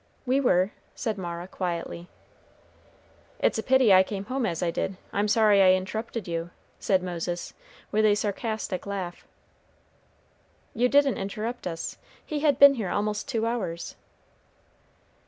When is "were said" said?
0.41-1.19